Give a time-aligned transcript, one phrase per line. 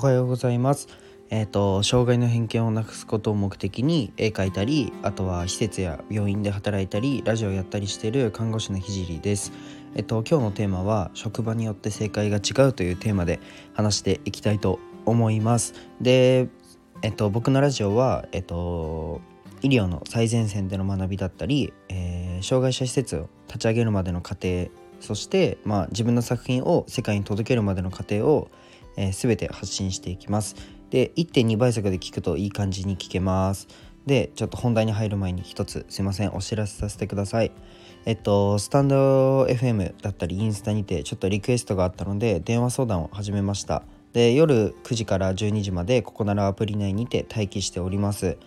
[0.00, 0.88] はようございます。
[1.28, 9.52] えっ、ー、と障害の偏見をなくすことを目的に絵描いたりあとは施設や病院で働いたりラジオやったりしている看護師のひじりです。
[9.94, 13.40] えっ、ー、と今日のテーマは職場によって正解が違うというテーマで
[13.74, 15.74] 話していきたいと思います。
[16.00, 16.48] で
[17.02, 19.20] えっ、ー、と僕のラジオはえっと
[19.60, 24.70] 医療の最前線での学びだったり、えー、障害者施設を立ち上げるまでの過程
[25.00, 28.50] そして、まあ、自分の作品を世界に届けるまでの過程を、
[28.96, 30.56] えー、全て発信していきます。
[30.90, 33.68] で1.2倍速で聞くといい感じに聞けます。
[34.06, 37.52] でちょっと本題に入る前に一つすいませんお知らせさせてください。
[38.06, 43.82] えっとスタンド FM だったりインスタにてちょっとリクエストがあったので電話相談を始めました。
[44.12, 48.38] で夜9時から12時までここならアプリ内にて待機しております。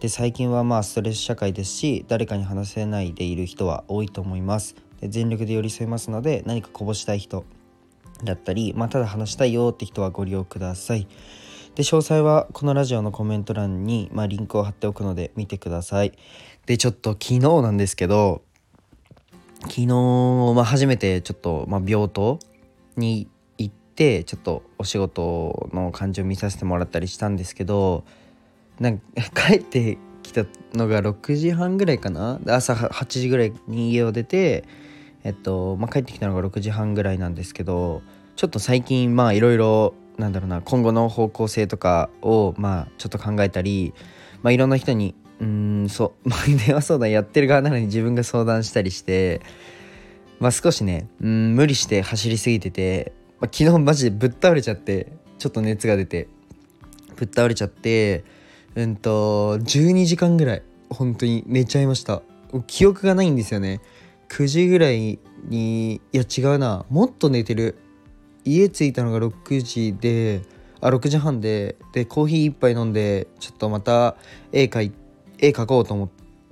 [0.00, 7.44] で最近はまあストレス社会ですし誰かに話せないでいる人は多いと思いますで全力で寄り添いますので何かこぼしたい人
[8.24, 11.06] だったり、まあ、ただ話したいよって人はご利用ください。
[11.74, 16.12] で詳細はこのラジオのコメント欄に、まあ、リンクを貼っておくので見てください。
[16.66, 18.42] でちょっと昨日なんですけど
[19.62, 22.38] 昨日、まあ、初めてちょっと、まあ、病棟
[22.96, 28.04] に行ってちょっとお仕事の感じを見させてもらったりしたんですけど
[28.78, 29.04] なんか
[29.48, 32.40] 帰ってきたのが6時半ぐらいかな。
[32.46, 34.64] 朝8時ぐらいに家を出て
[35.24, 38.02] えっと、まあ、帰ってきたのが6時半ぐらいなんですけど
[38.36, 43.94] ちょっと最近まあいろいろなんだろうな今後の方向性とかをまあちょっと考えたり、
[44.42, 46.28] まあ、いろんな人にうんそう、
[46.66, 49.40] 電話相談やってる側なのに自分が相談したりして、
[50.38, 56.28] まあ、少しねうん無理して走りすぎてて、まあ、昨日マジでぶっ倒れちゃってちょっと熱が出て
[57.16, 58.24] ぶっ倒れちゃって
[58.74, 62.22] うんと12時間ぐらい本当に寝ちゃいました。
[62.66, 63.80] 記憶がないんですよね。
[64.30, 66.86] 9時ぐらいにいや違うな。
[66.88, 67.76] もっと寝てる。
[68.44, 70.40] 家着いたのが6時で
[70.80, 74.16] あ6時半ででコーヒー1杯飲んでちょっとまた
[74.50, 74.92] 絵描い
[75.38, 76.08] 絵描こうと思っ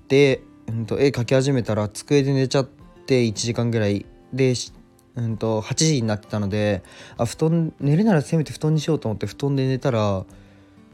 [0.07, 2.69] て、うんと、絵描き始めたら机で寝ちゃっ
[3.07, 4.05] て1時間ぐらい。
[4.33, 4.53] で、
[5.15, 6.83] うんと、8時になってたので
[7.17, 10.27] あ布団寝るならせめて布団にしようと思って布団で寝たら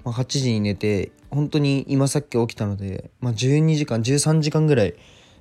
[0.04, 4.94] まあ、8時に寝て本当に今さっき起きたので、まあ、12時間13時間ぐらい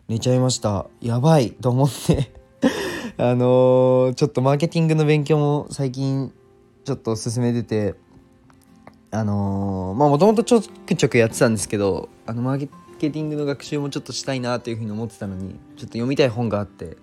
[0.09, 0.87] 寝ちゃいました。
[0.99, 2.33] やばいと思って。
[3.17, 6.33] あのー、ちょっとマーケティングの勉強も最近
[6.83, 7.95] ちょっと進めてて。
[9.11, 16.97] あのー、まあもともとちょくちょくやってたんですけどあのマーケティングの学習もちょっとしたいなというふうに思ってたのにちょっと読みたい本があって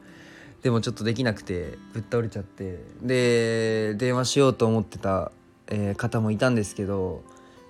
[0.62, 2.80] でもちょっとできなくてぶっ倒れちゃって。
[3.00, 5.30] で電話しようと思ってた、
[5.68, 7.22] えー、方もいたんですけど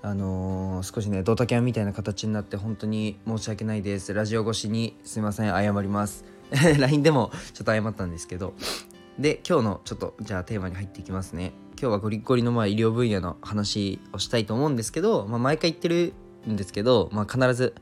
[0.03, 4.15] あのー、少しねドタキャンみたいな形になって本当に申し訳ないです。
[4.15, 6.25] ラジオ越しにすいません謝ります。
[6.79, 8.55] LINE でもちょっと謝ったんですけど。
[9.19, 11.53] で今日のちょっとじゃあテーマに入っていきますね。
[11.81, 16.15] 今日はゴリッゴリのまあ医療分野の話をしたいと思うんですけど、まあ、毎回言ってる
[16.49, 17.75] んですけど、まあ、必ず、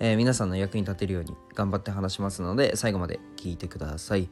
[0.00, 4.28] えー、皆さんの役に立てるように頑張って話しますので最後まで聞いてください。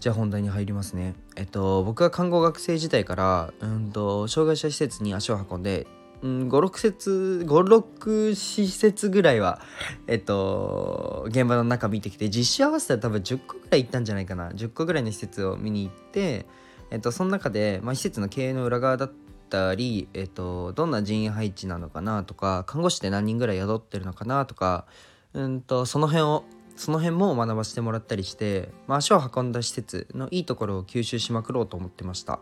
[0.00, 1.14] じゃあ本題に入りますね。
[1.36, 5.86] えっと僕は看護学生時代からうんと障害者施設に足を運んで
[6.22, 9.60] うん、56節56施設ぐらいは
[10.06, 14.50] えっと現場の中見てきて実施合わせたら多分10個ぐらい行ったんじゃないかな。
[14.50, 16.46] 10個ぐらいの施設を見に行って
[16.90, 19.12] えっとその中で、まあ、施設の経営の裏側だっ
[19.50, 24.86] たり、えっと、どんな人員配置なのかなとか看護師って何人ぐらい宿ってるのかなとか
[25.34, 26.44] うんとその辺を
[26.76, 32.40] その辺も学ばせてもらったりして、まあ、足を運んだ施設のいいところを吸収しまくろうと思ってました。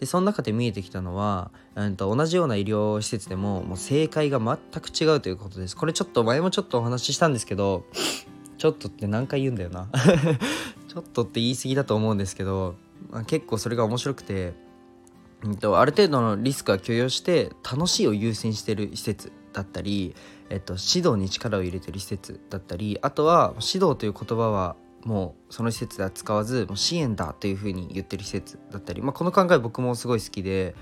[0.00, 5.76] でその中で見えてきたのは、うんと、同じような医療施設でももう正解が全く違うということです。
[5.76, 7.84] これちょっと前もちょっとお話ししたんですけど
[8.58, 9.88] ちょっとって何回言うんだよな。
[10.88, 12.74] ちょっとって言い過ぎだと思うんですけど、
[13.10, 14.54] まあ、結構それが面白くて、
[15.44, 20.14] うんと、ある程度のリスクは許容して楽しいを優先してる施設だったり
[20.50, 30.74] えっと、指導に力を入れてる施設だったりあとは指導という言葉はもうその施設では使わずもう支援だというふうに言ってる施設だったり、まあ、この考え僕もすごい好きで、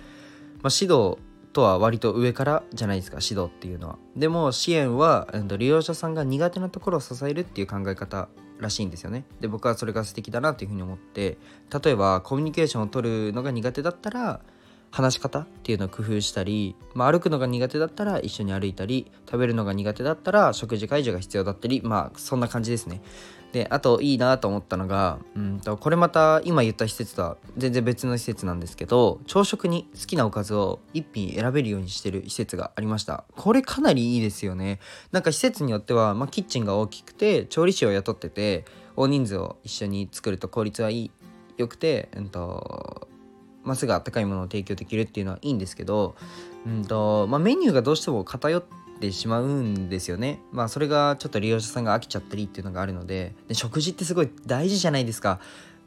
[0.62, 1.18] まあ、指導
[1.52, 3.98] とは割と上からじゃないですか指導っていうのは。
[4.16, 5.28] でも支援は
[5.58, 8.28] 利用者さんが苦手なところを支えるっていう考え方
[8.58, 9.24] らしいんですよね。
[9.40, 11.38] で僕はそれが素敵だなというふうに思って
[11.82, 14.40] 例えばコミュニケーションを取るのが苦手だったら
[14.90, 23.02] 話し方っていうのを工夫したり、まあ、歩くのが苦手だったら一緒に歩いたり食べるのが苦手だったら食事介助が必要だったりまあそんな感じですね。
[23.52, 33.24] であといいなと思ったのがうんとこれまた今言った施設とは全然別の施設なんですけど朝食に好きなおかずを1品選べるようにしてる施設がありました。
[33.36, 34.80] これかなりいいですよね。
[35.12, 41.10] なんか施設によっては、まあ、キッチンが大きくて調理師を雇ってて大人数を一緒に作ると効率はいい
[41.56, 42.97] よくて、うんと
[43.64, 46.16] まっすぐあったかいものを提供できるっていうのはいいんですけど、
[46.66, 48.64] うんとまあ、メニューがどうしても偏っ
[49.00, 50.40] てしまうんですよね。
[50.52, 55.40] まあそれがちょっと利用者さんが飽きちゃったりっていうのがあるのでで食事ってすごい大事じゃないですか。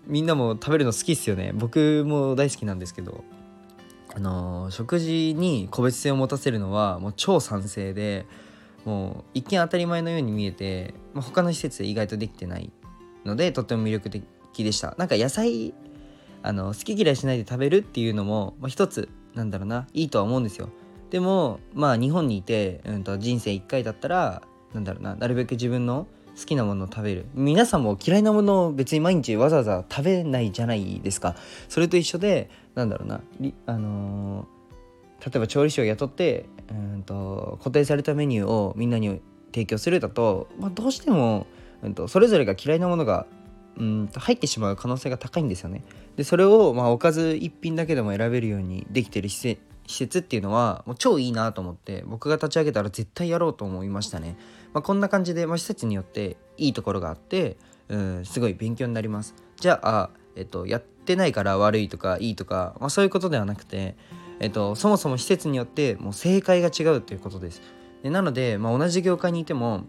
[0.08, 1.52] みんなも食べるの好きっすよね。
[1.54, 3.24] 僕も大好きなんですけど。
[4.14, 8.26] あのー、食事に個別性を持たせるのはもう超賛成で
[8.86, 12.72] もう一見当たり前のように見えて、まあ、他の施設で意外とできてない
[13.26, 14.24] のでとっても魅力的
[14.58, 15.74] でしたなんか野菜
[16.44, 19.88] あの好き嫌いしないで食べるっていうのも、まあ、一つなんだろうな。
[19.94, 20.70] いいとは思うんですよ。
[21.10, 24.42] でもまあ日本にいて、うん、と人生1回だったら
[24.74, 26.08] なんだろうななるべく自分の
[26.38, 27.26] 好きなものを食べる。
[27.34, 31.36] 皆さんも嫌いなものを別に毎日わざわざ食べないじゃないですか。
[31.70, 33.22] それと一緒でなんだろうな
[33.66, 39.22] あのー、例えば調理師を雇ってうんと固定されたメニューをみんなに
[39.54, 41.46] 提供するだと、まあ、どうしても、
[41.84, 43.28] うんと、それぞれが嫌いなものが
[43.78, 45.84] うんと入ってしまう可能性が高いんですよね。
[46.16, 49.58] でそれを、まあ、おかず1品だけでも選べるようにできてる施
[49.88, 54.38] 設っていうのはもう超いいなと思って僕が立ち上げたら絶対やろうと思いましたね。
[54.74, 57.58] まあ、こんな感じで、まあ、施設によっていいところがあって
[57.90, 59.36] うんすごい勉強になります。
[59.60, 63.96] じゃあ、えっと、やってないから悪いとかいいとか、まあ、そういうことではなくて
[64.42, 67.62] えっと、そもそも施設によってもう正解が違うということです。
[68.02, 69.84] でなので、まあ、同じ業界にいても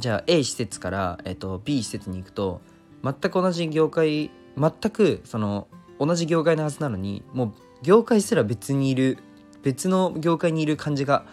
[0.00, 2.62] じゃあ A 施設から、えっと、B 施設に行くと
[3.02, 5.68] 全く同じ業界全くその
[5.98, 7.52] 同じ業界のはずなのにもう
[7.82, 9.18] 業界すら別にいる
[9.62, 11.24] 別の業界にいる感じが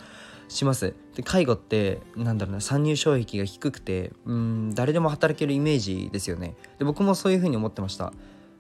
[0.48, 0.96] します。
[1.16, 6.56] で介護ってなんだろうな参入障壁が低くてうん誰でも働けるイメージですよね。
[6.80, 8.14] で僕もそういうふうに思ってました。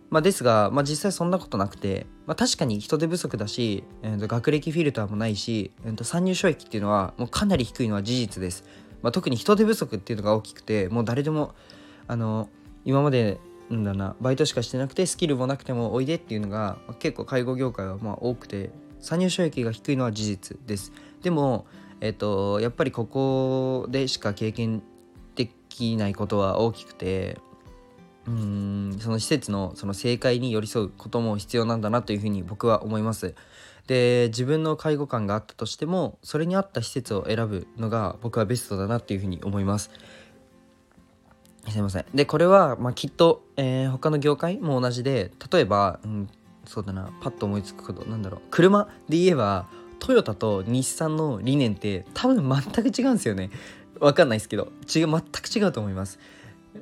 [0.09, 8.63] まあ、ですが、まあ、実際そんなことなくて、まあ、確かに人手不足だし、えー、と学歴フィルターもないし、えー、と参入障壁っていうのはもうかなり低いのは事実です、
[9.03, 11.53] まあ、特に人手不足っていうのが大きくてもう誰でも
[12.07, 12.49] あの
[12.85, 13.39] 今まで
[13.69, 20.91] なんだなバイトしかしてなくてスキルもなくてもおいでっていうのが、結構介護業界はまあ多くて参入障壁が低いのは事実です
[21.21, 21.65] でも、
[22.01, 24.81] えーとやっぱりここでしか経験
[25.35, 27.37] できないことは大きくて
[28.27, 33.33] うんその施設のその正解に寄り添うことも必要なんだなというふうに僕は思います。
[33.87, 39.89] で自分の介護官があったとしてもそれに合った施設を選ぶのが僕はベストだなっていうふうに思います。
[41.67, 42.05] すいません。
[42.13, 46.29] でこれは、まあ、きっと、えー、他の業界も同じで例えば、うん、
[46.65, 49.67] そうだなパッと思いつくことなんだろう車で言えば
[49.99, 53.49] トヨタと日産の理念って多分全く違うんですよね。
[53.99, 56.19] わかんないですけど違う全く違うと思います。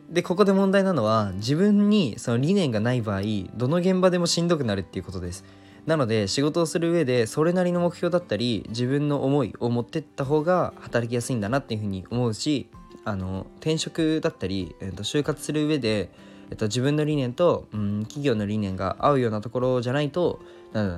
[0.09, 3.21] でここで問題なのは自分にその理念がない場合
[3.56, 5.45] どの現場でもしんどくなるっていうことです
[5.85, 12.69] なので仕事をする上でそれなりの目標だったり自分の思いを持ってった方が働きやすいんだなっていうふうに思うし
[13.07, 16.09] あの転職だったり、えー、と就活する上で、
[16.50, 20.42] えー、と自分の理念と、うん、企業の理念が合うようなところじゃないと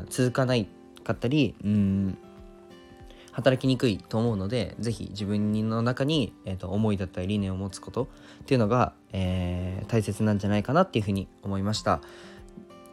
[0.09, 0.67] 続かない
[1.03, 2.17] かったり、うん
[3.31, 8.09] 働きにくいと思うので是非自分の中に、えーと、思いだったり理念を持つこと
[8.41, 12.01] っていうのが、えー、大切なんじゃないかなっていうふうに思いました。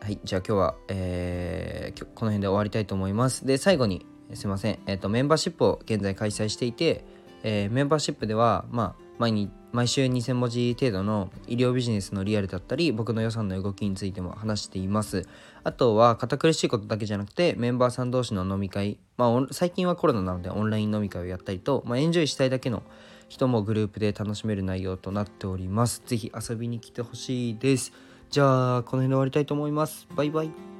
[0.00, 3.44] はい、じゃあ今日は、えー、この辺で終わりたいと思います。
[3.44, 7.04] で最後にすいません、えーと、メンバーシップを現在開催していて、
[7.48, 15.28] えー、メンバーシップでは、まあ、毎日毎週2000文字程度の医療ビジネスのリアルだったり僕の予算の動きについても話しています。
[15.62, 22.82] あとは堅苦しいことだけじゃなくてメンバーさん同士の飲み会まあ最近はコロナなのでオンライン飲み会をやったりと、まあ、エンジョイしたいだけの
[23.28, 26.02] 人もグループで楽しめる内容となっております。
[26.04, 27.92] 是非遊びに来てほしいです。
[28.28, 30.08] じゃあこの辺で終わりたいと思います。
[30.16, 30.75] バイバイ。